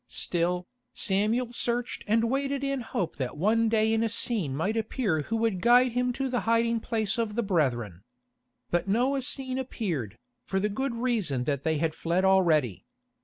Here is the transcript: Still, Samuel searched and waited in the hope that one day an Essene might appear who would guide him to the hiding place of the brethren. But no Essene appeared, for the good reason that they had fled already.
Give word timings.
Still, 0.07 0.65
Samuel 0.95 1.53
searched 1.53 2.03
and 2.07 2.23
waited 2.23 2.63
in 2.63 2.79
the 2.79 2.85
hope 2.85 3.17
that 3.17 3.37
one 3.37 3.69
day 3.69 3.93
an 3.93 4.03
Essene 4.03 4.55
might 4.55 4.75
appear 4.75 5.21
who 5.21 5.35
would 5.37 5.61
guide 5.61 5.91
him 5.91 6.11
to 6.13 6.27
the 6.27 6.39
hiding 6.49 6.79
place 6.79 7.19
of 7.19 7.35
the 7.35 7.43
brethren. 7.43 8.03
But 8.71 8.87
no 8.87 9.15
Essene 9.15 9.59
appeared, 9.59 10.17
for 10.43 10.59
the 10.59 10.69
good 10.69 10.95
reason 10.95 11.43
that 11.43 11.61
they 11.61 11.77
had 11.77 11.93
fled 11.93 12.25
already. 12.25 12.83